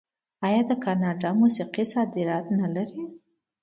[0.47, 3.03] آیا د کاناډا موسیقي صادرات نلري؟